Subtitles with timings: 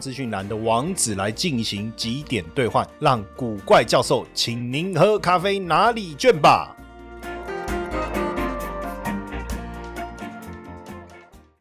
[0.00, 6.74] 资讯栏的网址来进行几点兑换，让古怪教授请您喝咖啡拿礼券吧。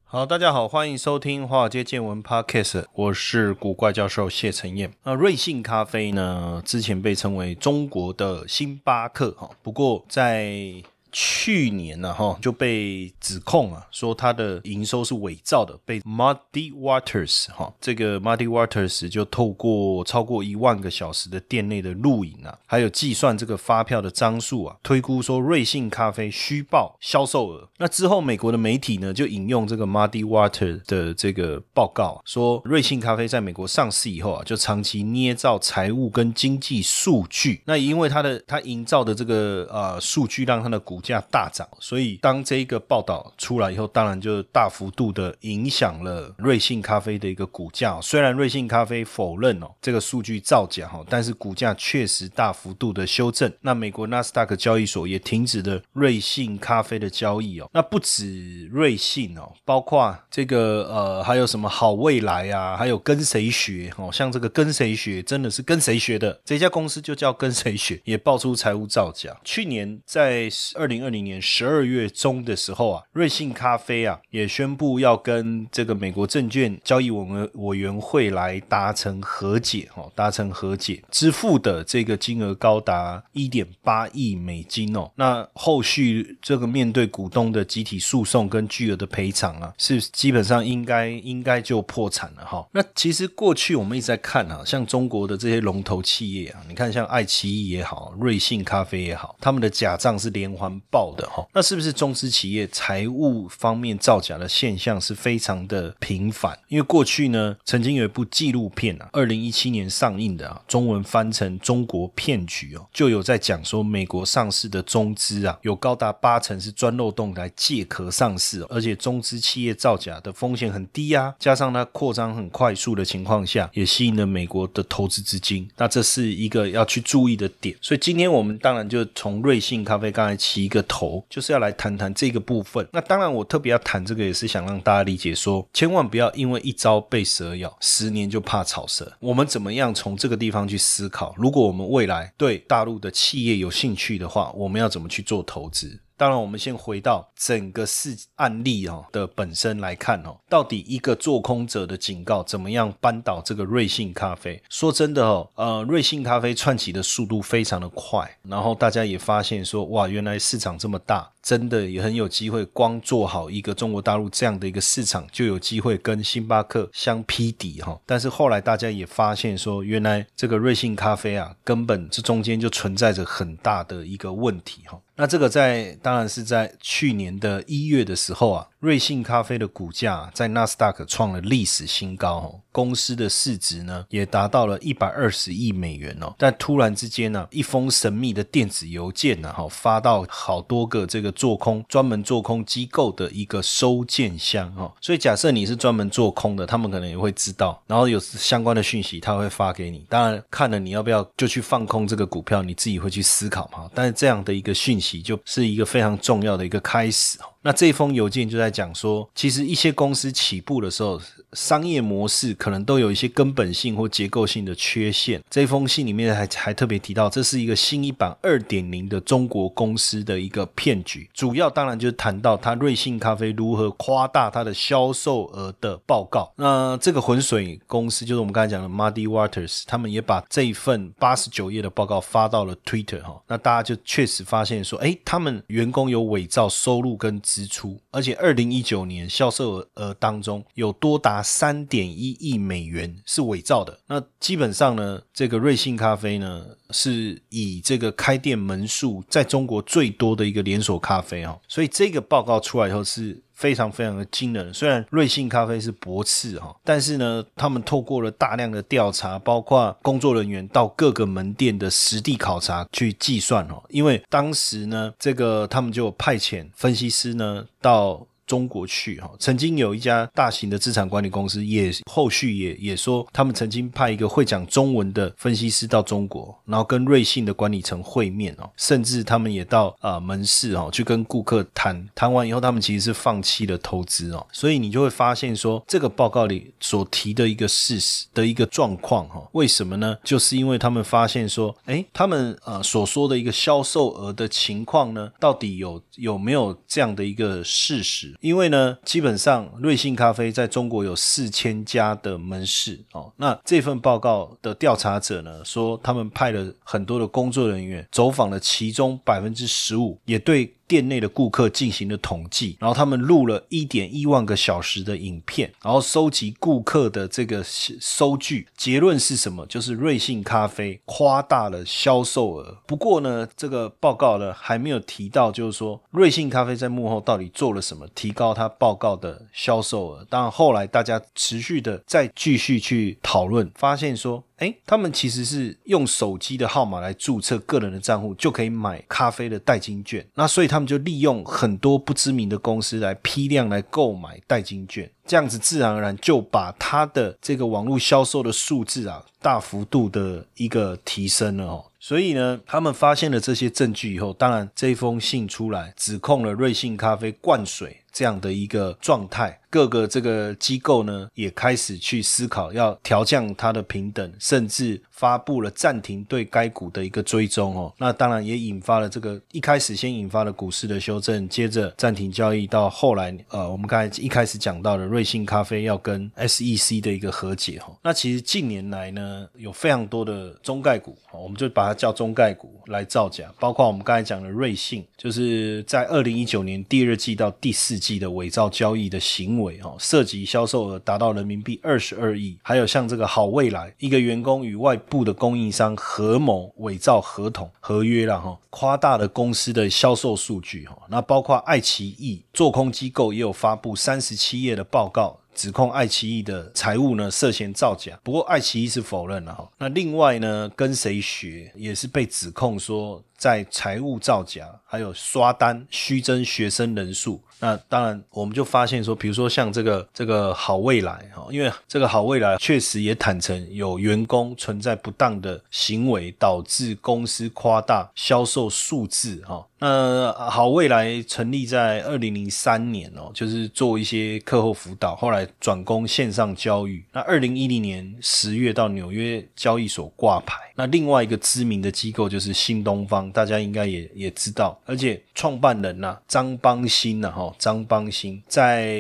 [0.09, 4.91] 好，大家好，欢迎收听《华尔街见闻》Podcast，我是古怪教授谢承彦。
[5.03, 10.73] 那瑞幸咖啡呢，之前被称为中国的星巴克哈，不过在
[11.19, 27.67] 去年呢，哈就被指控啊，说他的营收是伪造的，被 Muddy Waters 哈，这个 Muddy Waters 就透过超过一万个小时的店内的录影啊，还有计算这个发票的张数啊，推估说瑞幸咖啡虚报销售额。
[27.79, 37.63] 那之后，美国的媒体呢就引用这个 Muddy Water 的这个报告，说瑞幸咖啡在美国上市以后啊，就长期捏造财务跟经济数据。
[37.65, 47.99] 那因为它的它营造的这个呃数据，让它的股价大涨，所以当这一个报道出来以后，当然就大幅度的影响了瑞幸咖啡的一个股价。
[48.01, 53.51] 虽然瑞幸咖啡否认哦这个数据造假哈，但是股价确实大幅度的修正。
[53.61, 57.69] 那美国纳斯达克交易所也停止了瑞幸咖啡的交易哦。
[57.73, 69.37] 那不止瑞幸哦，包括这个呃还有什么好未来啊，还有跟谁学哦，像这个跟谁学真的是跟谁学的这家公司就叫跟谁学，也爆出财务造假。
[69.43, 85.11] 去年在二二零二零年十二月中的时候啊，瑞幸咖啡啊也宣布要跟这个美国证券交易委委员会来达成和解哦，达成和解，支付的这个金额高达一点八亿美金哦。
[85.15, 92.65] 那后续这个面对股东的集体诉讼跟巨额的赔偿啊，是基本上应该应该就破产了哈。
[92.71, 101.45] 那其实过去我们一直在看啊，像中国的这些龙头企业啊，你看像爱奇艺也好，瑞幸咖啡也好，他们的假账是连环爆的哈。
[101.53, 106.57] 那是不是中资企业财务方面造假的现象是非常的频繁？
[106.67, 125.69] 因为过去呢，曾经有一部纪录片啊，二零一七年上映的啊，中文翻成《中国骗局》哦，就有在讲说美国上市的中资啊，有高达八成是钻漏洞来借壳上市，而且中资企业造假的风险很低啊，加上它扩张很快速的情况下，也吸引了美国的投资资金。
[125.77, 127.75] 那这是一个要去注意的点。
[127.81, 132.85] 所以今天我们当然就从瑞幸咖啡刚才起一个头，就是要来谈谈这个部分。
[132.91, 139.09] 那当然我特别要谈这个，也是想让大家理解说，千万不要因为一朝被蛇咬，十年就怕草蛇。
[139.21, 141.33] 我们怎么样从这个地方去思考？
[141.37, 146.01] 如果我们未来对大陆的企业有兴趣的话，我们要怎么去做投资？
[146.17, 154.61] 当然，我们先回到整个事案例哦的本身来看哦，到底一个做空者的警告怎么样扳倒这个瑞幸咖啡？
[154.67, 167.97] 说真的哦，呃，瑞幸咖啡窜起的速度非常的快，然后大家也发现说，哇，原来市场这么大，真的也很有机会，光做好一个中国大陆这样的一个市场，就有机会跟星巴克相匹敌哈。
[168.05, 174.99] 但是后来大家也发现说，原来这个瑞幸咖啡啊，根本这中间就存在着很大的一个问题哈。
[175.15, 186.33] 那这个在当然是在去年的一月的时候啊，瑞幸咖啡的股价在纳斯达克创了历史新高哦，公司的市值呢也达到了一百二十亿美元哦。
[186.37, 194.91] 但突然之间呢，一封神秘的电子邮件呢，哈，发到好多个这个做空专门做空机构的一个收件箱哦。
[195.01, 200.05] 所以假设你是专门做空的，他们可能也会知道，然后有相关的讯息他会发给你。
[200.07, 203.89] 当然看了你要不要就去放空这个股票，你自己会去思考嘛。
[203.93, 205.17] 但是这样的一个讯息。
[205.27, 207.45] 就是一个非常重要的一个开始哦。
[207.67, 211.19] 那这封邮件就在讲说，其实一些公司起步的时候，
[211.51, 215.43] 商业模式可能都有一些根本性或结构性的缺陷。
[215.49, 221.29] 这封信里面还还特别提到，这是一个新一版二点零的中国公司的一个骗局。
[221.33, 226.49] 主要当然就是谈到他瑞幸咖啡如何夸大它的销售额的报告。
[226.55, 233.41] 那这个浑水公司就是我们刚才讲的 Muddy Waters，他们也把这一份八十九页的报告发到了 Twitter 哈。
[233.49, 243.99] 那大家就确实发现说，哎，他们员工有伪造收入跟支出，而且二零一九年销售额当中有多达三点一亿美元是伪造的。
[244.07, 253.41] 那基本上呢，这个瑞幸咖啡呢是以这个开店门数在中国最多的一个连锁咖啡哦，所以这个报告出来以后是。
[253.57, 254.73] 非常非常的惊人。
[254.73, 268.25] 虽然瑞幸咖啡是驳斥哈，但是呢，他们透过了大量的调查，包括工作人员到各个门店的实地考察去计算哦，因为当时呢，这个他们就派遣分析师呢到。
[268.47, 290.17] 中国去哈，曾经有一家大型的资产管理公司，也后续也也说，他们曾经派一个会讲中文的分析师到中国，然后跟瑞信的管理层会面哦，甚至他们也到啊门市哦去跟顾客谈，谈完以后，他们其实是放弃了投资哦，所以你就会发现说，这个报告里所提的一个事实的一个状况哈，为什么呢？
[290.23, 298.36] 就是因为他们发现说，哎，他们呃所说的一个销售额的情况呢，到底有有没有这样的一个事实？
[298.39, 303.31] 因为呢，基本上瑞幸咖啡在中国有四千家的门市哦。
[303.37, 310.73] 那这份报告的调查者呢说，他们派了很多的工作人员走访了其中百分之十五，也对。
[310.87, 318.67] 店内的顾客进行了统计，然后他们录了一点一万个小时的影片，然后收集顾客的这个收据。
[318.77, 319.65] 结论是什么？
[319.67, 322.77] 就是瑞幸咖啡夸大了销售额。
[322.87, 330.25] 不过呢，这个报告呢还没有提到，就是说瑞幸咖啡在幕后到底做了什么，提高它报告的销售额。
[330.29, 334.43] 当然后来大家持续的再继续去讨论，发现说。
[334.57, 340.25] 哎，他们其实是用手机的号码来注册个人的账户，就可以买咖啡的代金券。
[340.33, 351.85] 那所以他们就利用很多不知名的公司来批量来购买代金券，这样子自然而然就把他的这个网络销售的数字啊大幅度的一个提升了哦。
[351.99, 359.59] 所以呢，他们发现了这些证据以后，当然这封信出来指控了瑞幸咖啡灌水这样的一个状态。
[359.69, 367.93] 各个这个机构呢，也开始去思考要调降它的平等，甚至发布了暂停对该股的一个追踪哦。
[367.97, 377.93] 那当然也引发了这个一开始先引发了股市的修正，接着暂停交易，到后来呃，我们刚才一开始讲到的瑞幸咖啡要跟 SEC 的一个和解哈。
[378.01, 389.56] 那其实近年来呢，有非常多的中概股，我们就把它叫中概股来造假，包括我们刚才讲的瑞幸，就是在二零一九年第二季到第四季的伪造交易的行。
[389.61, 405.39] 为哈涉及销售额达到人民币二十二亿，还有像这个好未来一个员工与外部的供应商合谋伪造合同合约了哈，夸大了公司的销售数据哈，那包括爱奇艺做空机构也有发布三十七页的报告。
[405.55, 409.67] 指控爱奇艺的财务呢涉嫌造假，不过爱奇艺是否认了哈。
[409.79, 417.41] 那另外呢，跟谁学也是被指控说在财务造假，还有刷单虚增学生人数。
[417.59, 429.65] 那当然，我们就发现说，比如说像这个这个好未来哈，因为这个好未来确实也坦诚有员工存在不当的行为，导致公司夸大销售数字哈。
[429.79, 437.03] 那好未来成立在二零零三年哦，就是做一些课后辅导，后来转攻线上教育。
[437.11, 440.59] 那二零一零年十月到纽约交易所挂牌。
[440.75, 448.99] 那另外一个知名的机构就是新东方，大家应该也也知道，而且创办人呐张邦鑫呐哈，张邦鑫在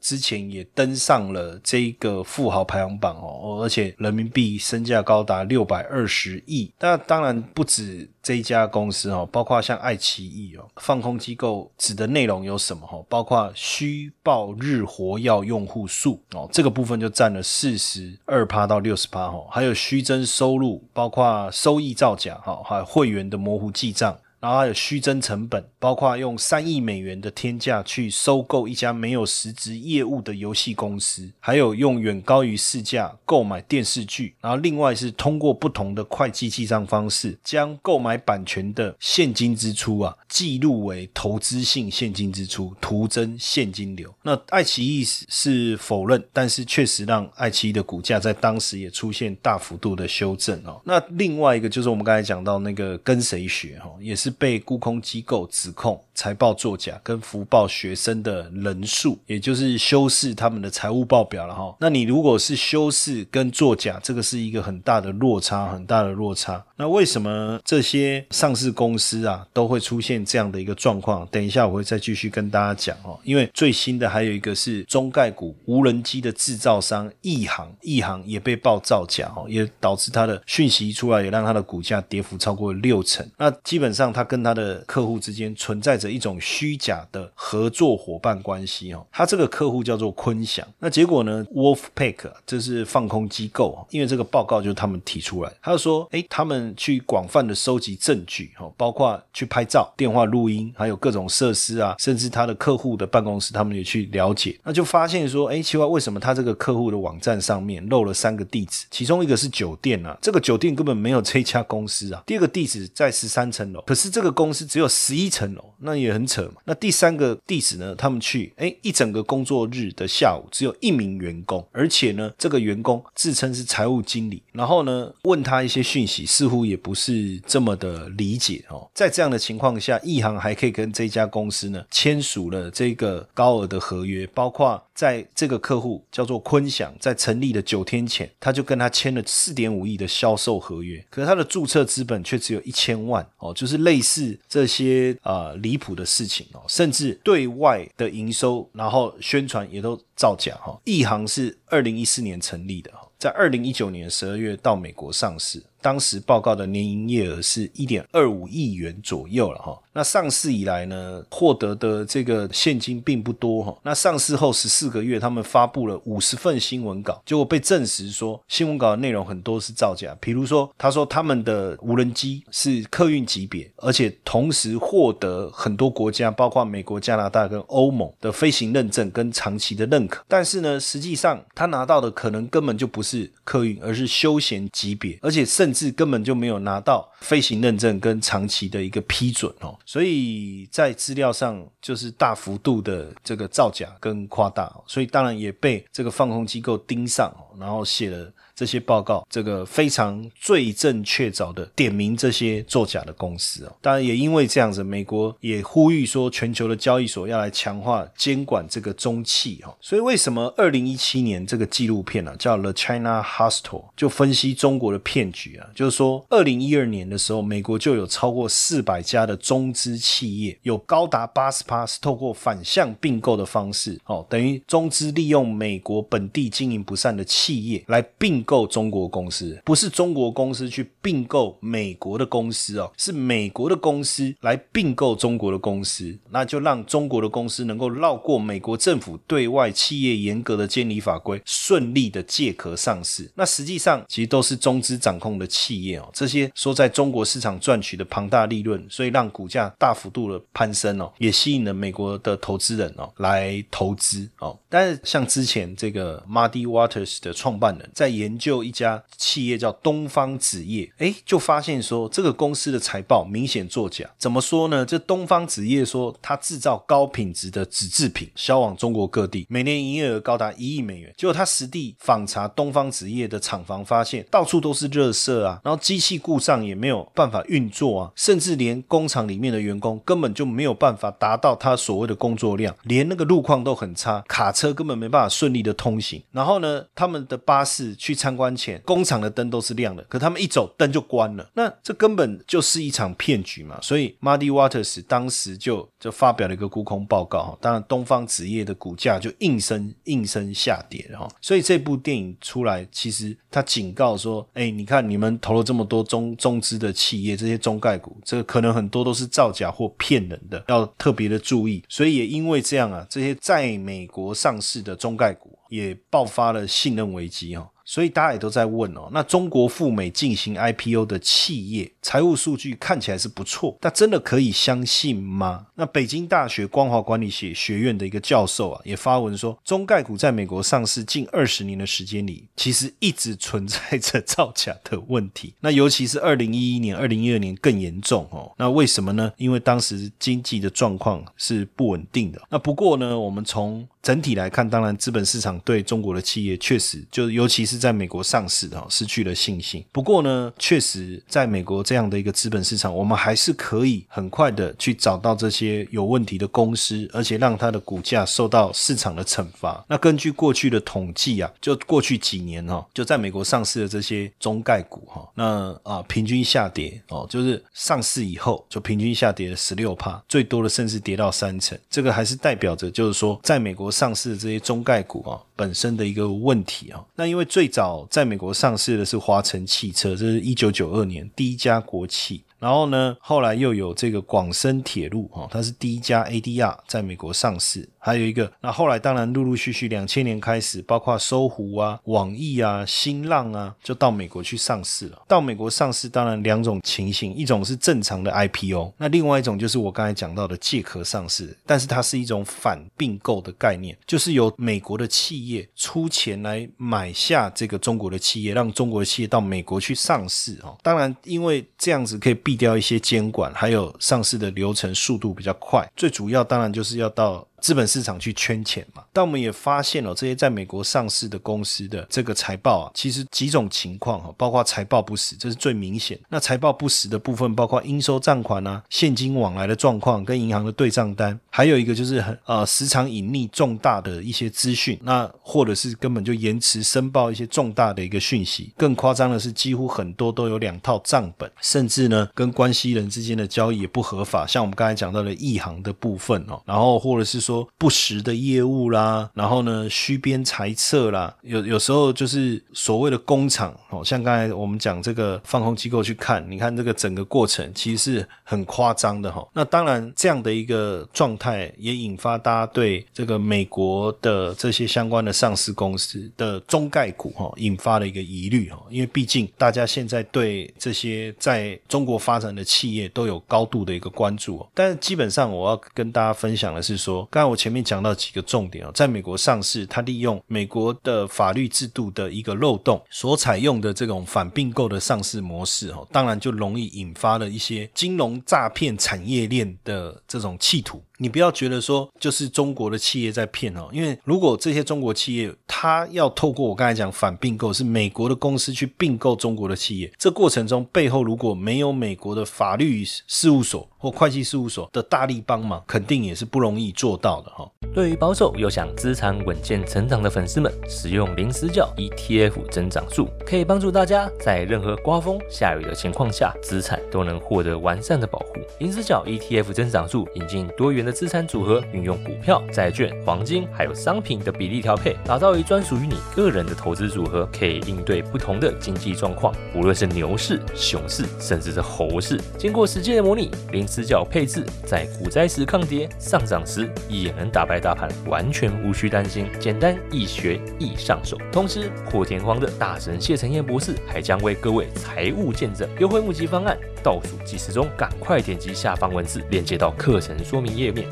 [0.00, 6.72] 之前也登上了这个富豪排行榜哦，而且人民币身价高达六百二十亿。
[6.80, 8.08] 那当然不止。
[8.26, 13.00] 这一家公司哦，包括像爱奇艺哦，放空机构指的内容有什么哈？
[13.08, 24.18] 包括虚报日活跃用户数哦，这个部分就占了四十二趴到六十趴哈，还有虚增收入，包括收益造假哈，还有会员的模糊记账。
[24.38, 44.14] 然后还有虚增成本，包括用三亿美元的天价去收购一家没有实质业务的游戏公司，还有用远高于市价购买电视剧，然后另外是通过不同的会计记账方式，将购买版权的现金支出啊记录为投资性现金支出，徒增现金流。
[44.22, 50.80] 那爱奇艺是否认，但是确实让爱奇艺的股价在当时也出现大幅度的修正哦。
[50.84, 54.25] 那另外一个就是我们刚才讲到那个跟谁学哈，也是。
[54.26, 61.76] 是被沽空机构指控财报作假，跟福报学生的人数，也就是修饰他们的财务报表了哈。
[61.78, 66.64] 那你如果是修饰跟作假，这个是一个很大的落差，很大的落差。
[66.76, 71.24] 那为什么这些上市公司啊都会出现这样的一个状况？
[71.30, 73.16] 等一下我会再继续跟大家讲哦。
[73.22, 83.24] 因为最新的还有一个是中概股无人机的制造商亿航，亿航也被曝造假哦，也导致它的讯息出来，也让它的股价跌幅超过六成。
[83.38, 84.15] 那基本上。
[84.16, 89.06] 他跟他的客户之间存在着一种虚假的合作伙伴关系哦。
[89.12, 108.86] 他这个客户叫做坤祥，那结果呢，Wolfpack 这是放空机构，因为这个报告就是他们提出来，他就说，哎，他们去广泛的收集证据哦，包括去拍照、电话录音，还有各种设施啊，甚至他的客户的办公室，他们也去了解，那就发现说，哎，奇怪，为什么他这个客户的网站上面漏了三个地址？
[108.90, 112.22] 其中一个是酒店啊，这个酒店根本没有这家公司啊。
[112.24, 116.60] 第二个地址在十三层楼，可是这个公司只有十一层楼，那也很扯嘛。
[116.64, 117.94] 那第三个地址呢？
[117.96, 128.88] 他们去，哎，一整个工作日的下午只有一名员工，而且呢，这个员工自称是财务经理，然后呢，问他一些讯息，似乎也不是这么的理解哦。
[128.94, 150.78] 在这样的情况下，易航还可以跟这家公司呢签署了这个高额的合约，包括在这个客户叫做坤享，在成立的九天前，他就跟他签了四点五亿的销售合约，可是他的注册资本却只有一千万哦，就是类类似这些啊离谱的事情哦，甚至对外的营收，然后宣传也都造假哈。
[150.84, 155.62] 易航是二零一四年成立的，在二零一九年十二月到美国上市。
[155.80, 159.80] 当时报告的年营业额是一点二五亿元左右了哈。
[159.96, 163.76] 那上市以来呢，获得的这个现金并不多哈。
[163.82, 170.14] 那上市后十四个月，他们发布了五十份新闻稿，结果被证实说新闻稿的内容很多是造假。
[170.20, 180.22] 比如说，他说他们的无人机是客运级别，而且同时获得很多国家，包括美国、加拿大跟欧盟的飞行认证跟长期的认可。
[180.28, 185.86] 但是呢，实际上他拿到的可能根本就不是客运，而是休闲级别，而且甚至。
[185.96, 198.30] 根本就没有拿到飞行认证跟长期的一个批准哦，所以在资料上就是大幅度的这个造假跟夸大，所以当然也被这个放空机构盯上，然后写了。
[198.56, 203.76] 这些报告，这个非常罪证确凿的点名这些作假的公司哦。
[203.82, 209.76] 当然也因为这样子，美国也呼吁说，全球的交易所要来强化监管这个中企哈。
[209.82, 213.60] 所以为什么二零一七年这个纪录片呢，叫《The China Hustle》，
[213.94, 215.68] 就分析中国的骗局啊？
[215.74, 228.45] 就是说，二零一二年的时候，美国就有超过四百家的中资企业，有高达八十趴是透过反向并购的方式哦，等于中资利用美国本地经营不善的企业来并。
[228.46, 243.30] 购中国公司不是中国公司去并购美国的公司哦，是美国的公司来并购中国的公司，那就让中国的公司能够绕过美国政府对外企业严格的监理法规，顺利的借壳上市。
[243.34, 254.58] 那实际上其实都是中资掌控的企业哦，这些说在中国市场赚取的庞大利润，所以让股价大幅度的攀升哦，也吸引了美国的投资人哦来投资哦。
[254.68, 264.08] 但是像之前这个 Muddy Waters 的创办人，在研就一家企业叫东方纸业，哎，就发现说这个公司的财报明显作假。
[264.18, 264.84] 怎么说呢？
[264.84, 271.12] 这东方纸业说它制造高品质的纸制品，销往中国各地，每年营业额高达一亿美元。
[271.16, 286.22] 结果他实地访查东方纸业的厂房，发现到处都是热色啊，然后机器故障也没有办法运作啊，甚至连工厂里面的员工根本就没有办法达到他所谓的工作量，连那个路况都很差，卡车根本没办法顺利的通行。
[286.32, 293.78] 然后呢，他们的巴士去参观前，工厂的灯都是亮的，可他们一走灯就关了，那这根本就是一场骗局嘛！
[293.80, 301.28] 所以 Muddy Waters 当时就就发表了一个沽空报告哈，当然东方纸业的股价就应声应声下跌哈。
[301.40, 311.84] 所以这部电影出来，其实他警告说：哎，你看你们投了这么多中中资的企业，这些中概股，这个可能很多都是造假或骗人的，要特别的注意。
[311.88, 317.70] 所以也因为这样啊，这些在美国上市的中概股也爆发了信任危机哈。
[317.86, 325.68] 所以大家也都在问哦，那中国赴美进行 IPO 的企业财务数据看起来是不错，但真的可以相信吗？
[325.76, 335.54] 那北京大学光华管理学学院的一个教授啊，也发文说，中概股在美国上市近二十年的时间里，其实一直存在着造假的问题。
[335.62, 338.50] 那尤其是二零一一年、二零一二年更严重哦。
[338.58, 339.32] 那为什么呢？
[339.36, 342.42] 因为当时经济的状况是不稳定的。
[342.50, 347.75] 那不过呢，我们从整体来看，当然资本市场对中国的企业确实就尤其是。
[347.76, 349.84] 在美国上市的失去了信心。
[349.92, 359.84] 不过呢，确实在美国这样的一个资本市场，我们还是可以很快的去找到这些有问题的公司，而且让它的股价受到市场的惩罚。
[359.88, 371.78] 那根据过去的统计啊，就过去几年哈，就在美国上市的这些中概股哈，那啊平均下跌哦，就是上市以后就平均下跌了十六帕，最多的甚至跌到三成。
[371.88, 375.40] 这个还是代表着就是说，在美国上市的这些中概股啊。
[375.56, 382.44] 本身的一个问题啊，那因为最早在美国上市的是华晨汽车，这是一九九二年第一家国企。
[382.58, 387.88] 然后呢，后来又有这个广深铁路哈，它是第一家 ADR 在美国上市。
[387.98, 395.20] 还有一个，那后来当然陆陆续续，两千年开始，包括搜狐啊、网易啊、新浪啊，就到美国去上市了。
[395.26, 410.78] 到美国上市，当然两种情形，一种是正常的 IPO，那另外一种就是我刚才讲到的借壳上市，但是它是一种反并购的概念，就是由美国的企业出钱来买下这个中国的企业，让中国的企业到美国去上市哦。
[410.80, 415.84] 当然，因为这样子可以避掉一些监管，还有上市的流程速度比较快。
[415.96, 417.44] 最主要当然就是要到。
[417.66, 426.16] 资本市场去圈钱嘛，但我们也发现了这些在美国上市的公司的这个财报啊，其实几种情况哈，包括财报不实，这是最明显。
[426.28, 438.72] 那财报不实的部分，包括应收账款啊、现金往来的状况跟银行的对账单，还有一个就是很呃时常隐匿重大的一些资讯，那或者是根本就延迟申报一些重大的一个讯息。
[438.76, 447.55] 更夸张的是，几乎很多都有两套账本，甚至呢跟关系人之间的交易也不合法，像我们刚才讲到的异行的部分哦，然后或者是说。
[447.78, 459.46] 不实的业务啦，然后呢，虚编财策啦，有有时候就是所谓的工厂哦，像刚才我们讲这个放空机构去看，你看这个整个过程其实是很夸张的哈。
[459.52, 491.02] 那当然这样的一个状态也引发大家对这个美国的这些相关的上市公司的中概股哈，引发了一个疑虑哈，因为毕竟大家现在对这些在中国发展的企业都有高度的一个关注，但是基本上我要跟大家分享的是说，刚才我前面讲到几个重点哦，在美国上市，它利用美国的法律制度的一个漏洞所采用的这种反并购的上市模式哦，当然就容易引发了一些金融诈骗产业链的这种企图。
[491.18, 507.70] 你不要觉得说就是中国的企业在骗哦，因为如果这些中国企业它要透过我刚才讲反并购，是美国的公司去并购中国的企业，这过程中背后如果没有美国的法律事务所或会计事务所的大力帮忙，肯定也是不容易做到的哈。
[507.94, 518.56] 对于保守又想资产稳健成长的粉丝们，使用零死角 ETF 增长术可以帮助大家在任何刮风下雨的情况下，资产都能获得完善的保护。
[518.80, 532.38] 零死角 ETF 增长术引进多元的资产组合，运用股票、债券、黄金还有商品的比例调配，打造一专属于你个人的投资组合，可以应对不同的经济状况，无论是牛市、熊市，甚至是猴市。
[532.58, 537.76] 经过实际的模拟，零死角配置在股灾时抗跌，上涨时也能打败。
[537.76, 541.38] 大盘完全无需担心，简单易学易上手。
[541.52, 546.76] 同时，破天荒的大神谢承彦博士还将为各位财务见证优惠募集方案
[547.06, 551.06] 倒数计时中，赶快点击下方文字链接到课程说明页面。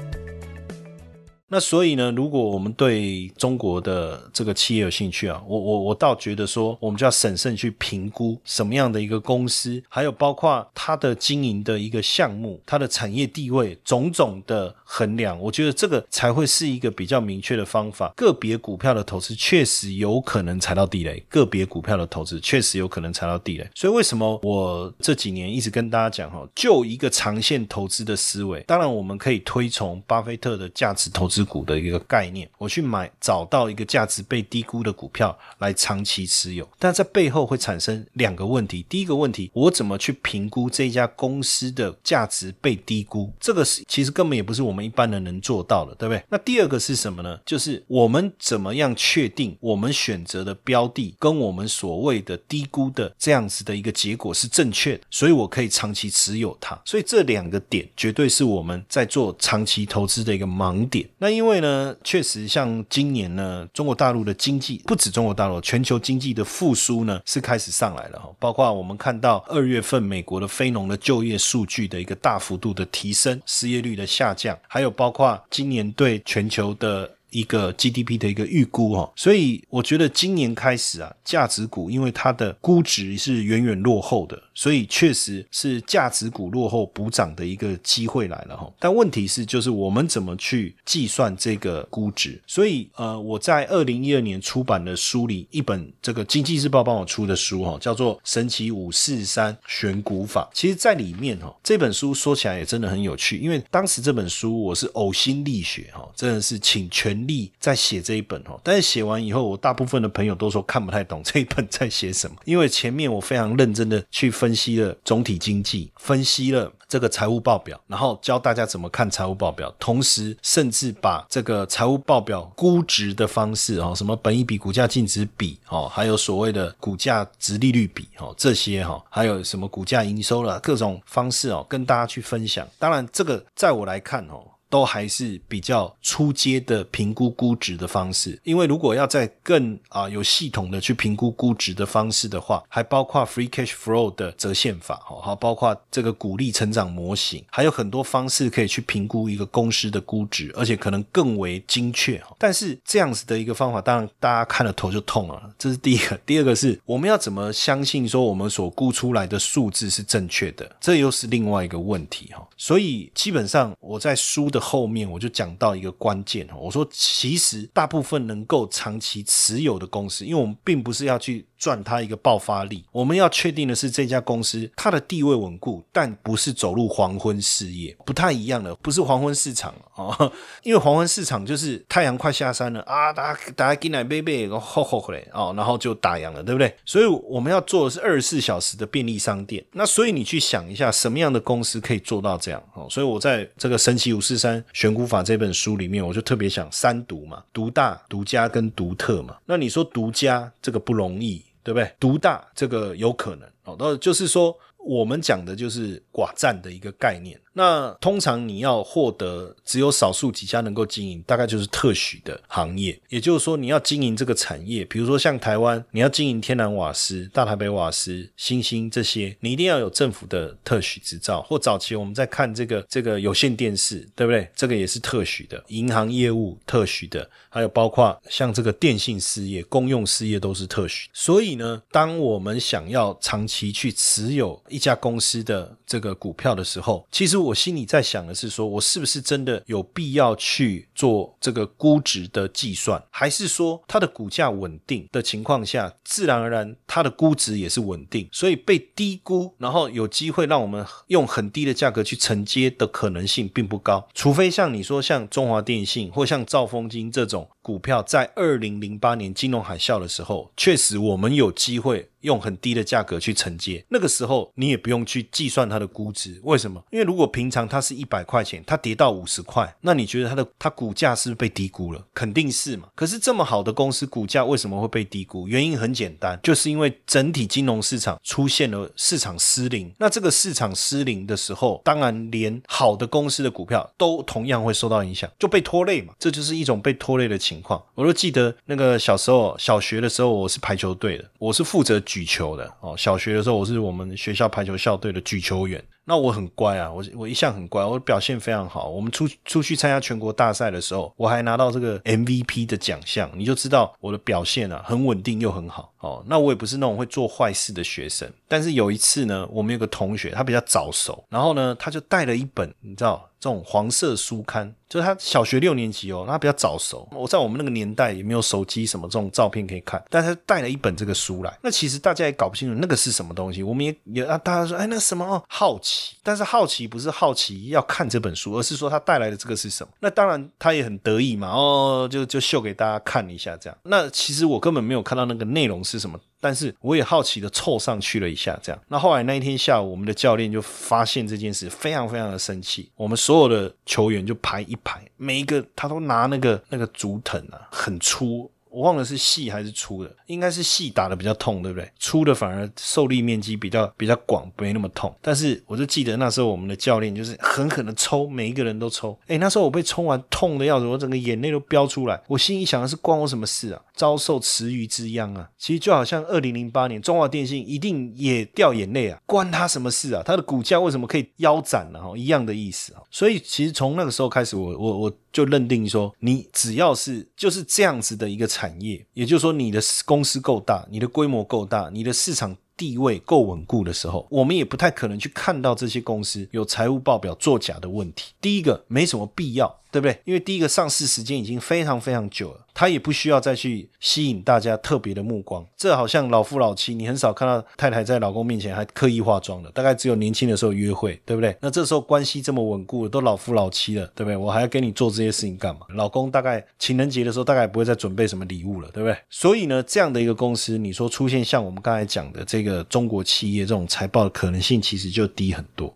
[1.55, 18.13] 那所以呢，如果我们对中国的这个企业有兴趣啊，我我我倒觉得说，我们就要审慎去评估什么样的一个公司，还有包括它的经营的一个项目，它的产业地位，种种的衡量，我觉得这个才会是一个比较明确的方法。
[18.17, 23.71] 个别股票的投资确实有可能踩到地雷，个别股票的投资确实有可能踩到地雷。
[23.77, 31.44] 所以为什么我这几年一直跟大家讲哈，就一个长线投资的思维，当然我们可以推崇巴菲特的价值投资。
[31.45, 38.85] 股的一个概念，我去买找到一个价值被低估的股票来长期持有，但在背后会产生两个问题。
[38.89, 43.33] 第一个问题，我怎么去评估这家公司的价值被低估？
[43.41, 46.23] 这个是其实根本也不是我们一般人能做到的，对不对？
[46.29, 47.39] 那第二个是什么呢？
[47.45, 56.81] 就是我们怎么样确定我们选择的标的跟我们所谓的低估的这样子的一个结果是正确的，所以我可以长期持有它。
[56.85, 61.09] 所以这两个点绝对是我们在做长期投资的一个盲点。
[61.19, 68.31] 那因为呢，确实像今年呢，中国大陆的经济不止中国大陆，全球经济的复苏呢是开始上来了哈。
[68.39, 77.11] 包括我们看到二月份美国的非农的就业数据的一个大幅度的提升，失业率的下降，还有包括今年对全球的。
[77.35, 88.73] 一个 GDP 的一个预估哈，所以我觉得今年开始啊，价值股因为它的估值是远远落后的，所以确实是价值股落后补涨的一个机会来了哈。
[88.79, 92.41] 但问题是，就是我们怎么去计算这个估值？
[92.47, 100.49] 所以呃，我在二零一二年出版的书里，一本这个经济日报帮我出的书哈，叫做《神奇五四三选股法》。
[100.57, 107.24] 其实，在里面哈，这本书说起来也真的很有趣，因为当时这本书我是呕心沥血哈，真的是请全。
[107.27, 108.61] 力在写这一本哦。
[108.63, 132.67] 但是写完以后，我大部分的朋友都说看不太懂这一本在写什么，因为前面我非常认真的去分析了总体经济，分析了这个财务报表，然后教大家怎么看财务报表，同时甚至把这个财务报表估值的方式哦，什么本益比、股价净值比哦，还有所谓的股价值利率比哦，这些哈，还有什么股价营收了各种方式哦，跟大家去分享。
[132.79, 134.45] 当然，这个在我来看哦。
[134.69, 152.21] 都还是比较出阶的评估估值的方式，因为如果要在更啊有系统的去评估估值的方式的话，还包括 free cash flow 的折现法，好，包括这个鼓励成长模型，还有很多方式可以去评估一个公司的估值，而且可能更为精确。
[152.39, 155.51] 但是这样子的一个方法，当然大家看了头就痛了。
[155.59, 160.77] 这是第一个，第二个是我们要怎么相信说我们所估出来的数字是正确的？
[160.81, 162.47] 这又是另外一个问题哈。
[162.57, 164.65] 所以基本上我在书的。
[164.65, 171.47] 后面我就讲到一个关键哦我说其实大部分能够长期持有的公司，因为我们并不是要去。
[171.57, 180.31] 赚它一个爆发力，我们要确定的是这家公司它的地位稳固，但不是走入黄昏事业，不太一样的，不是黄昏市场哦，
[180.63, 186.77] 因为黄昏市场就是太阳快下山了啊，大家大家进来背背，然后吼吼回来哦，然后就打烊了，对不对？
[186.85, 189.65] 所以我们要做的是二十四小时的便利商店。
[189.73, 192.87] 那所以你去想一下，什么样的公司可以做到这样哦？
[192.91, 199.39] 所以我在这个神奇武士三选股法这本书里面，我就特别想三独嘛，独大、独家跟独特嘛。
[199.47, 201.43] 那你说独家这个不容易。
[201.65, 201.91] 对不对？
[201.99, 207.41] 独大这个有可能哦，那就是说，我们讲的就是寡占的一个概念。
[207.57, 213.01] 那通常你要获得只有少数几家能够经营，大概就是特许的行业。
[213.09, 221.43] 也就是说，你要经营这个产业，比如说像台湾，你要经营天然瓦斯、大台北瓦斯、新兴这些，你一定要有政府的特许执照。
[221.43, 224.51] 或早期我们在看这个这个有线电视，对不对？
[224.57, 231.09] 这个也是特许的，银行业务特许的，还有包括像这个电信事业、公用事业都是特许。
[231.13, 237.44] 所以呢，当我们想要长期去持有一家公司的这个股票的时候，其实。
[237.45, 257.49] 我心里在想的是，说我是不是真的有必要去做这个估值的计算，还是说它的股价稳定的情况下，自然而然它的估值也是稳定，所以被低估，然后有机会让我们用很低的价格去承接的可能性并不高，除非像你说像中华电信或像兆丰金这种。
[257.65, 263.83] 股票在二零零八年金融海啸的时候，确实我们有机会用很低的价格去承接。
[263.89, 266.85] 那个时候你也不用去计算它的估值，为什么？
[266.91, 272.05] 因为如果平常它是一百块钱，它跌到五十块，那你觉得它的它股价是不是被低估了？
[272.13, 272.89] 肯定是嘛。
[272.95, 275.49] 可是这么好的公司股价为什么会被低估？
[275.49, 279.91] 原因很简单，就是因为整体金融市场出现了市场失灵。
[279.99, 286.13] 那这个市场失灵的时候，当然连好的公司的股票都同样会受到影响，就被拖累嘛。
[286.19, 287.54] 这就是一种被拖累的情。
[287.55, 292.97] 情况，我都记得那个小时候，小学的时候，我是排球队的，我是负责举球的哦。
[292.97, 295.83] 小学的时候，我是我们学校排球校队的举球员。
[296.05, 298.89] 那我很乖啊，我我一向很乖，我表现非常好。
[298.89, 306.23] 我们出出去参加全国大赛的时候，我还拿到这个 MVP 的奖项，你就知道我的表现啊，很稳定又很好哦。
[306.27, 317.09] 那我也不是那种会做坏事的学生，但是有一次呢，我们有个同学他比较早熟，然后呢，他就带了一本，你知道这种黄色书刊，就是他小学六年级哦，他比较早熟。
[317.13, 321.59] 我在我们那个年代也没有手机什么这种照片可以看，但他带了一本这个书来。
[321.63, 325.94] 那其实大家也搞不清楚那个是什么东西，我们也也啊，大家说哎，那什么哦好奇。
[326.23, 329.93] 但是好奇不是好奇要看这本书，而是说他带来的这个是什么？
[330.01, 333.79] 那当然他也很得意嘛，哦，就就秀给大家看一下这样。
[333.85, 338.81] 那其实我根本没有看到那个内容是什么，但是我也好奇的凑上去了一下这样。
[338.89, 342.91] 那后来那一天下午，我们的教练就发现这件事，非常非常的生气。
[342.97, 348.51] 我们所有的球员就排一排，每一个他都拿那个那个竹藤啊，很粗。
[348.75, 351.89] 我忘了是细还是粗的，应该是细打的比较痛，对不对？
[352.01, 355.15] 粗的反而受力面积比较比较广，没那么痛。
[355.23, 359.17] 但是我就记得那时候我们的教练就是狠狠的抽，每一个人都抽。
[359.29, 362.21] 哎，那时候我被抽完痛的要死，我整个眼泪都飙出来。
[362.27, 363.81] 我心里想的是关我什么事啊？
[363.95, 365.49] 遭受池鱼之殃啊！
[365.57, 370.23] 其实就好像二零零八年中华电信一定也掉眼泪啊，关他什么事啊？
[370.27, 372.03] 他的股价为什么可以腰斩呢？
[372.03, 373.03] 哈，一样的意思啊。
[373.09, 382.57] 所以其实从那个时候开始，我我我就认定说，你只要是就是这样子的一个产业，也就是说你的公司够大，你的规模够大，你的市场。
[382.77, 388.33] 地位够稳固的时候，我们也不太可能去看到这些公司有财务报表作假的问题。
[388.41, 389.79] 第一个，没什么必要。
[389.95, 390.21] 对不对？
[390.25, 395.65] 因为第一个上市时间已经非常非常久了，它也不需要再去吸引大家特别的目光。
[395.77, 401.57] 这好像老夫老妻，你很少看到太太在老公面前还刻意化妆的，大概只有年轻的时候约会，对不对？
[401.61, 404.37] 那这时候关系这么稳固，都老夫老妻了，对不对？
[404.37, 405.83] 我还要给你做这些事情干嘛？
[405.95, 409.17] 老公大概情人节的时候，大概不会再准备什么礼物了，对不对？
[409.31, 415.95] 所以呢，这样的一个公司，你说出现像我们刚才讲的这个中国企业这种财报的可能性，其实就低很多。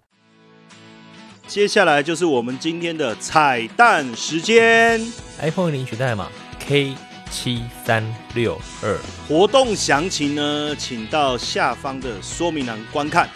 [1.48, 5.00] 接下来就是我们今天的彩蛋时间
[5.40, 6.28] ，iPhone 领取代码
[6.60, 6.94] K
[7.30, 13.26] 七三六二，活动详情呢，请到下方的说明栏观看。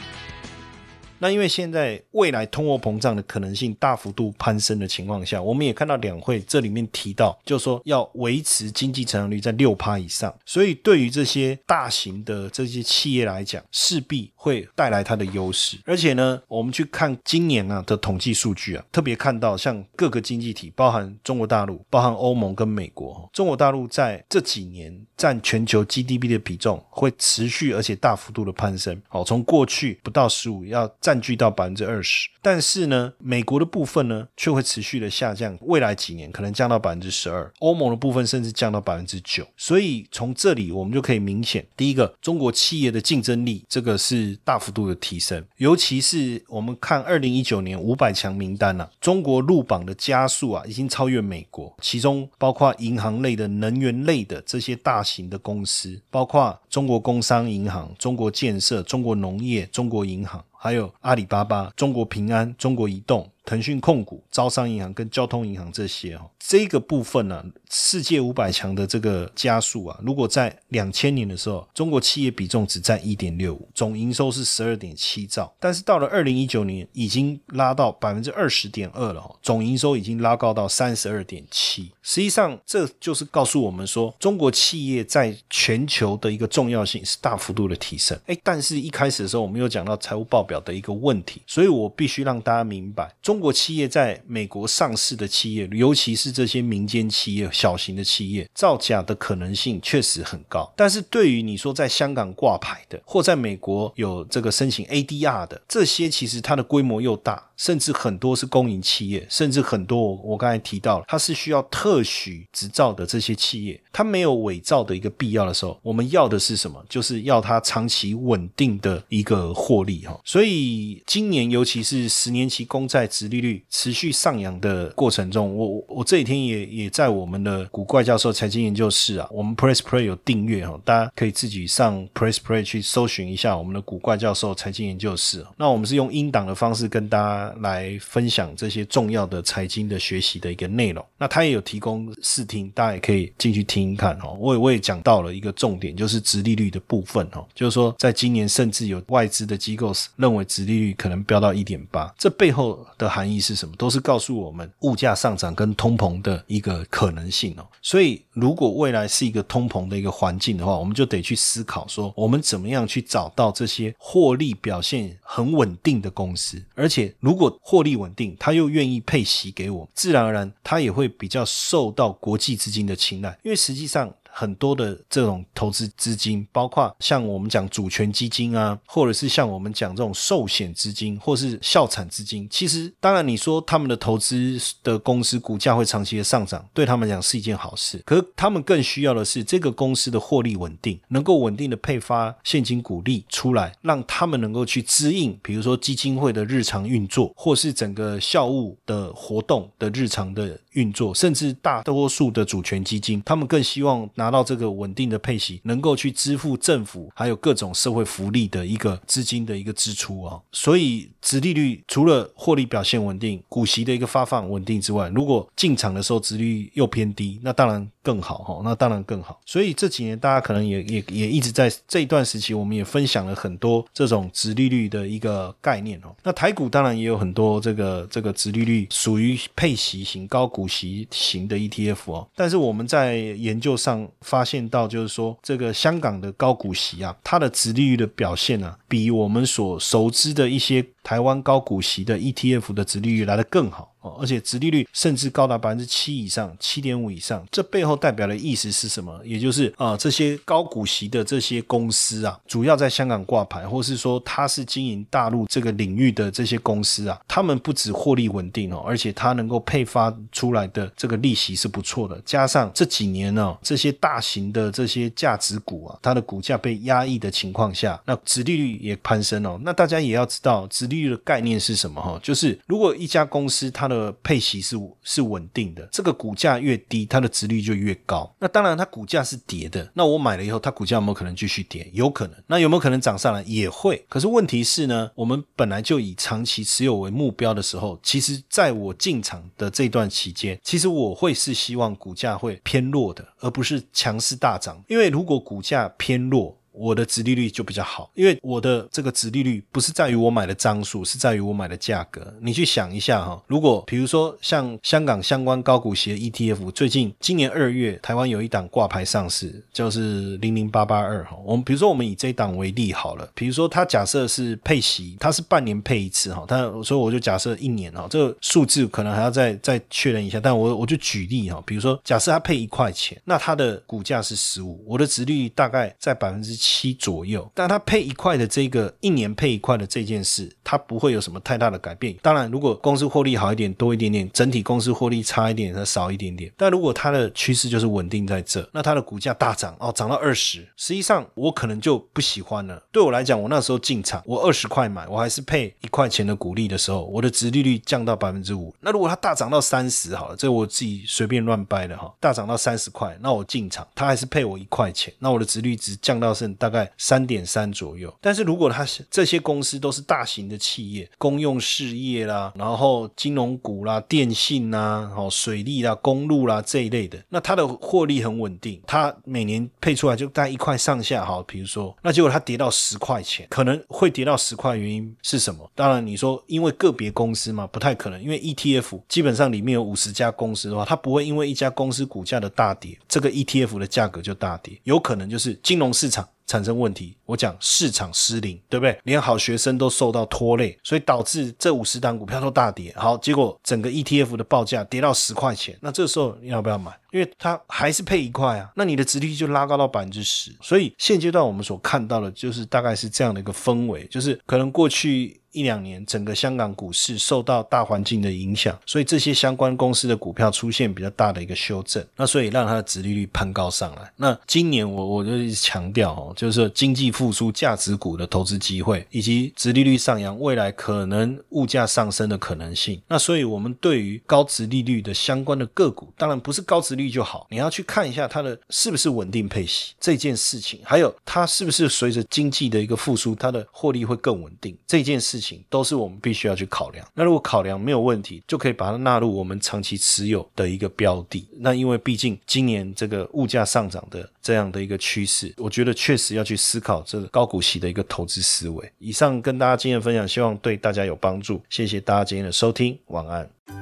[1.23, 15.79] 那因为现在未来通货膨胀的可能性大幅度攀升的情况下，我们也看到两会这里面提到，就说要维持经济成长率在六趴以上，所以对于这些大型的这些企业来讲，势必会带来它的优势。
[15.85, 29.01] 而且呢，我们去看今年啊的统计数据啊，特别看到像各个经济体，包含中国大陆、包含欧盟跟美国，中国大陆在这几年占全球 GDP 的比重会持续而且大幅度的攀升。
[29.07, 31.12] 好，从过去不到十五要占。
[31.13, 39.47] 占据到百分之二十，但是呢，美国的部分呢却会持续的下降，未来几年可能降到百分之十二，欧盟的部分甚至降到百分之九。
[39.55, 60.43] 所以从这里我们就可以明显，第一个，中国企业的竞争力这个是大幅度的提升，尤其是我们看二零一九年五百强名单啊，中国入榜的加速啊已经超越美国，其中包括银行类的、能源类的这些大型的公司，包括中国工商银行、中国建设、中国农业、中国银行。
[60.57, 63.31] 还有阿里巴巴、中国平安、中国移动。
[63.45, 81.93] 腾讯控股、招商银行跟交通银行这些哦，这个部分呢，世界五百强的这个加速啊，如果在两千年的时候，中国企业比重只占一点六五，总营收是十二点七兆，但是到了二零一九年，已经拉到百分之二十点二了，总营收已经拉高到三十二点七。
[82.03, 88.19] 实际上，这就是告诉我们说，中国企业在全球的一个重要性是大幅度的提升。
[88.27, 93.13] 哎，但是一开始的时候，我们又讲到财务报表的一个问题，所以我必须让大家明白。
[93.23, 100.71] 中中国企业在美国上市的企业，尤其是这些民间企业、小型的企业，造假的可能性确实很高。
[100.77, 107.49] 但是对于你说在香港挂牌的，或在美国有这个申请 ADR 的，这些其实它的规模又大。
[107.55, 116.85] 甚至很多是公营企业，甚至很多我刚才提到了，它是需要特许执照的这些企业，它没有伪造的一个必要的时候，我们要的是什么？
[116.89, 120.21] 就是要它长期稳定的一个获利哈。
[120.25, 135.47] 所以今年尤其是十年期公债殖利率持续上扬的过程中，我我这几天也也在我们的古怪教授财经研究室啊，我们 Press Play 有订阅哈，大家可以自己上 Press Play 去搜寻一下我们的古怪教授财经研究室。
[135.57, 137.53] 那我们是用音档的方式跟大家。
[137.63, 141.05] 来分享这些重要的财经的学习的一个内容。
[141.19, 144.37] 那他也有提供试听，大家也可以进去听一看哦。
[144.41, 147.47] 我也我也讲到了一个重点，就是直利率的部分哦。
[147.55, 153.75] 就是说，在今年甚至有外资的机构认为直利率可能飙到一点八，这背后的含义是什么？
[153.77, 157.67] 都是告诉我们物价上涨跟通膨的一个可能性哦。
[157.83, 174.13] 所以，如果未来是一个通膨的一个环境的话，我们就得去思考说，我们怎么样去找到这些获利表现很稳定的公司，而且如果获利稳定，他又愿意配息给我，自然而然他也会比较受到国际资金的青睐，因为实际上。
[174.35, 182.49] 很多的这种投资资金，包括像我们讲主权基金啊，或者是像我们讲这种寿险资金，或是校产资金。
[182.51, 188.03] 其实，当然你说他们的投资的公司股价会长期的上涨，对他们讲是一件好事。
[188.07, 204.09] 可他们更需要的是这个公司的获利稳定，能够稳定的配发现金股利出来，让他们能够去支应，比如说基金会的日常运作，或是整个校务的活动的日常的运作，甚至大多数的主权基金，他们更希望。
[204.23, 219.41] 拿到这个稳定的配息，能够去支付政府还有各种社会福利的一个资金的一个支出啊，所以殖利率除了获利表现稳定、股息的一个发放稳定之外，如果进场的时候殖利率又偏低，那当然更好哈，那当然更好。
[219.47, 226.15] 所以这几年大家可能也也也一直在这一段时期，我们也分享了很多这种殖利率的一个概念哦。
[226.23, 234.03] 那台股当然也有很多这个这个殖利率属于配息型、高股息型的 ETF 哦，但是我们在研究上。
[234.23, 243.89] 发现到就是说，这个香港的高股息啊，它的殖利率的表现呢，比我们所熟知的一些台湾高股息的 ETF 的殖利率来得更好。
[244.03, 249.17] 哦，而且殖利率甚至高达百分之七以上，七点五以上，这背后代表的意思是什么？
[249.25, 262.21] 也就是啊，这些高股息的这些公司啊，主要在香港挂牌，或是说它是经营大陆这个领域的这些公司啊，他们不止获利稳定哦，而且它能够配发出来的这个利息是不错的。
[262.25, 269.59] 加上这几年呢，这些大型的这些价值股啊，它的股价被压抑的情况下，那殖利率也攀升哦。
[269.63, 272.19] 那大家也要知道，殖利率的概念是什么哈？
[272.21, 278.35] 就是如果一家公司它的配息是是稳定的，这个股价越低，它的值率就越高。
[278.41, 279.89] 那当然，它股价是跌的。
[279.95, 281.89] 那我买了以后，它股价有没有可能继续跌？
[281.93, 282.37] 有可能。
[282.49, 283.43] 那有没有可能涨上来？
[283.45, 284.05] 也会。
[284.09, 294.83] 可是问题是呢，我们本来就以长期持有为目标的时候，其实在我进场的这段期间，其实我会是希望股价会偏弱的，而不是强势大涨。
[294.89, 302.35] 因为如果股价偏弱，我的值利率就比较好，因为我的这个值利率不是在于我买的张数，是在于我买的价格。
[302.41, 311.37] 你去想一下哈，如果比如说像香港相关高股息 ETF，最近今年二月台湾有一档挂牌上市，就是零零八八二哈。
[311.45, 326.62] 我们比如说我们以这一档为例好了，比如说它假设是配息，它是半年配一次哈，它所以我就假设一年哈，这个数字可能还要再再确认一下，但我我就举例哈，比如说假设它配一块钱，那它的股价是十五，我的值率大概在百分之。
[326.63, 332.15] 七左右，但它配一块的这个一年配一块的这件事，它不会有什么太大的改变。
[332.23, 336.53] 当然，如果公司获利好一点，多一点点，整体公司获利差一点，它少一点点。
[336.57, 342.81] 但如果它的趋势就是稳定在这，那它的股价大涨哦，涨到二十，实际上我可能就不喜欢了。
[342.93, 348.73] 对我来讲，我那时候进场，我二十块买，我还是配一块钱的股利的时候，我的值利率降到百分之五。
[348.81, 356.52] 那如果它大涨到三十，好了，这我自己随便乱掰的哈，大涨到三十块，那我进场，它还是配我一块钱，那我的值率值降到剩。
[356.55, 375.71] 大概三点三左右，但是如果它是这些公司都是大型的企业，公用事业啦，然后金融股啦、电信啦、哦水利啦、公路啦这一类的，那它的获利很稳定，它每年配出来就大概一块上下，哈，比如说，那结果它跌到十块钱，可能会跌到十块，原因是什么？
[375.75, 386.29] 当然你说因为个别公司嘛，不太可能，因为 ETF 基本上里面有五十家公司的话，它不会因为一家公司股价的大跌，这个 ETF 的价格就大跌，有可能就是金融市场。
[386.53, 388.99] 产生问题，我讲市场失灵，对不对？
[389.05, 392.93] 连好学生都受到拖累，所以导致这五十档股票都大跌。
[392.95, 396.93] 好，结果整个 ETF 的报价跌到十块钱，那这时候你要不要买？
[397.11, 400.55] 因为它还是配一块啊，那你的殖利率就拉高到百分之十。
[400.61, 405.42] 所以现阶段我们所看到的就是大概是这样的一个氛围，就是可能过去。
[405.53, 414.11] 一两年，整个香港股市受到大环境的影响，所以这些相关公司的股票出现比较大的一个修正，那所以让它的殖利率攀高上来。
[414.17, 423.01] 那今年我我就强调哦，就是经济复苏、价值股的投资机会，以及殖利率上扬，未来可能物价上升的可能性。
[423.07, 435.42] 那所以我们对于高值利率的相关的个股，当然不是高值率就好，你要去看一下它的是不是稳定配息这件事情，还有它是不是随着经济的一个复苏，它的获利会更稳定这件事情。
[435.69, 437.07] 都是我们必须要去考量。
[437.15, 441.47] 那如果考量没有问题，就可以把它纳入我们长期持有的一个标的。
[441.59, 448.93] 那因为毕竟今年这个物价上涨的这样的一个趋势，我觉得确实要去思考这个高股息的一个投资思维。
[448.99, 451.61] 以上跟大家经验分享，希望对大家有帮助。
[451.69, 453.82] 谢谢大家今天的收听，晚安。